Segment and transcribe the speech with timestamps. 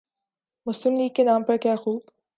[0.65, 2.01] مسلم لیگ کے نام پر کیا خوب